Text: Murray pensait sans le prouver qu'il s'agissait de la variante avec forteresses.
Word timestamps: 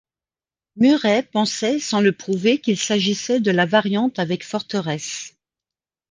Murray 0.77 1.21
pensait 1.31 1.77
sans 1.77 2.01
le 2.01 2.11
prouver 2.11 2.59
qu'il 2.59 2.75
s'agissait 2.75 3.39
de 3.39 3.51
la 3.51 3.67
variante 3.67 4.17
avec 4.17 4.43
forteresses. 4.43 5.35